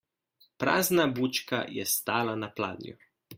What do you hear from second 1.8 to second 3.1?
stala na pladnju.